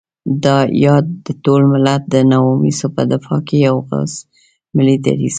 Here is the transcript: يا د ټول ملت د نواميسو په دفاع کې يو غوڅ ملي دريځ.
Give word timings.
يا 0.83 0.95
د 1.25 1.27
ټول 1.43 1.61
ملت 1.73 2.01
د 2.13 2.15
نواميسو 2.31 2.87
په 2.95 3.01
دفاع 3.11 3.39
کې 3.47 3.55
يو 3.67 3.75
غوڅ 3.87 4.11
ملي 4.75 4.95
دريځ. 5.05 5.29